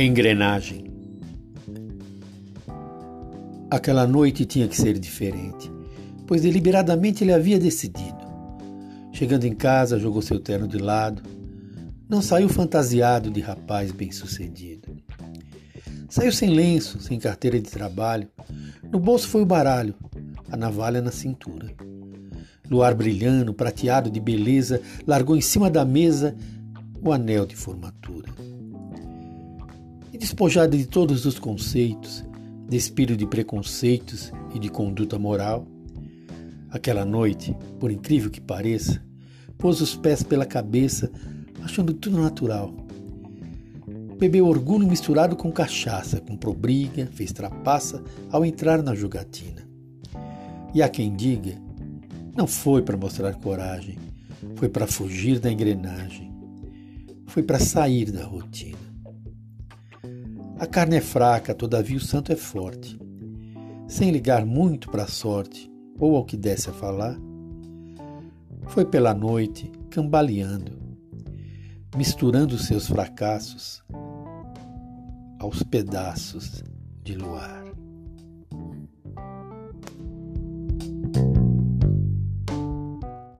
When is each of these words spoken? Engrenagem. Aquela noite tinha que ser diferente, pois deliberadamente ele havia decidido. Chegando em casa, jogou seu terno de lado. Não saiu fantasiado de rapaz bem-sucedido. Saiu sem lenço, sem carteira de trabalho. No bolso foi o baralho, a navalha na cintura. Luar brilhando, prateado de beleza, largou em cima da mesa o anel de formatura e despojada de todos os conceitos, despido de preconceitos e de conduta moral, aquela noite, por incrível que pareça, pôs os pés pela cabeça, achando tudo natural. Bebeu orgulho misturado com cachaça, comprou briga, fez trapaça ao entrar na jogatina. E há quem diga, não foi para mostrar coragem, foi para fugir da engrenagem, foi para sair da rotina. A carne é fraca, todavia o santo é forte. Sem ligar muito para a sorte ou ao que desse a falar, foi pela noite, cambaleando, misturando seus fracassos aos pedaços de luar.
Engrenagem. 0.00 0.84
Aquela 3.68 4.06
noite 4.06 4.44
tinha 4.44 4.68
que 4.68 4.76
ser 4.76 4.96
diferente, 4.96 5.68
pois 6.24 6.42
deliberadamente 6.42 7.24
ele 7.24 7.32
havia 7.32 7.58
decidido. 7.58 8.16
Chegando 9.12 9.42
em 9.42 9.56
casa, 9.56 9.98
jogou 9.98 10.22
seu 10.22 10.38
terno 10.38 10.68
de 10.68 10.78
lado. 10.78 11.20
Não 12.08 12.22
saiu 12.22 12.48
fantasiado 12.48 13.28
de 13.28 13.40
rapaz 13.40 13.90
bem-sucedido. 13.90 14.96
Saiu 16.08 16.30
sem 16.30 16.50
lenço, 16.50 17.00
sem 17.00 17.18
carteira 17.18 17.58
de 17.58 17.68
trabalho. 17.68 18.28
No 18.92 19.00
bolso 19.00 19.26
foi 19.26 19.42
o 19.42 19.46
baralho, 19.46 19.96
a 20.48 20.56
navalha 20.56 21.02
na 21.02 21.10
cintura. 21.10 21.74
Luar 22.70 22.94
brilhando, 22.94 23.52
prateado 23.52 24.08
de 24.08 24.20
beleza, 24.20 24.80
largou 25.04 25.36
em 25.36 25.40
cima 25.40 25.68
da 25.68 25.84
mesa 25.84 26.36
o 27.02 27.12
anel 27.12 27.44
de 27.44 27.56
formatura 27.56 28.37
e 30.12 30.18
despojada 30.18 30.76
de 30.76 30.86
todos 30.86 31.24
os 31.26 31.38
conceitos, 31.38 32.24
despido 32.68 33.16
de 33.16 33.26
preconceitos 33.26 34.32
e 34.54 34.58
de 34.58 34.68
conduta 34.68 35.18
moral, 35.18 35.66
aquela 36.70 37.04
noite, 37.04 37.56
por 37.78 37.90
incrível 37.90 38.30
que 38.30 38.40
pareça, 38.40 39.02
pôs 39.56 39.80
os 39.80 39.94
pés 39.96 40.22
pela 40.22 40.46
cabeça, 40.46 41.10
achando 41.62 41.92
tudo 41.92 42.20
natural. 42.20 42.74
Bebeu 44.18 44.46
orgulho 44.46 44.86
misturado 44.86 45.36
com 45.36 45.52
cachaça, 45.52 46.20
comprou 46.20 46.54
briga, 46.54 47.06
fez 47.12 47.32
trapaça 47.32 48.02
ao 48.30 48.44
entrar 48.44 48.82
na 48.82 48.94
jogatina. 48.94 49.66
E 50.74 50.82
há 50.82 50.88
quem 50.88 51.14
diga, 51.14 51.54
não 52.36 52.46
foi 52.46 52.82
para 52.82 52.96
mostrar 52.96 53.34
coragem, 53.34 53.96
foi 54.56 54.68
para 54.68 54.86
fugir 54.86 55.38
da 55.38 55.50
engrenagem, 55.50 56.32
foi 57.26 57.42
para 57.42 57.58
sair 57.58 58.10
da 58.10 58.24
rotina. 58.24 58.87
A 60.58 60.66
carne 60.66 60.96
é 60.96 61.00
fraca, 61.00 61.54
todavia 61.54 61.96
o 61.96 62.00
santo 62.00 62.32
é 62.32 62.36
forte. 62.36 62.98
Sem 63.86 64.10
ligar 64.10 64.44
muito 64.44 64.90
para 64.90 65.04
a 65.04 65.08
sorte 65.08 65.70
ou 65.98 66.16
ao 66.16 66.24
que 66.24 66.36
desse 66.36 66.68
a 66.68 66.72
falar, 66.72 67.16
foi 68.66 68.84
pela 68.84 69.14
noite, 69.14 69.70
cambaleando, 69.88 70.72
misturando 71.96 72.58
seus 72.58 72.88
fracassos 72.88 73.84
aos 75.38 75.62
pedaços 75.62 76.64
de 77.04 77.14
luar. 77.14 77.67